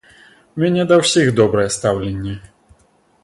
[0.59, 2.35] У мяне да ўсіх добрае стаўленне.